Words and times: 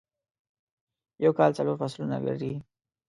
یوکال 1.25 1.51
څلور 1.57 1.75
فصلونه 1.81 2.17
لری 2.25 2.53